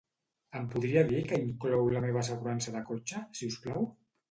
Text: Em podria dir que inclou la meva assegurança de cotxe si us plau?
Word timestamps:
Em 0.59 0.63
podria 0.75 1.03
dir 1.11 1.19
que 1.33 1.39
inclou 1.49 1.91
la 1.97 2.03
meva 2.07 2.21
assegurança 2.23 2.75
de 2.79 2.85
cotxe 2.91 3.25
si 3.41 3.53
us 3.55 3.63
plau? 3.69 3.89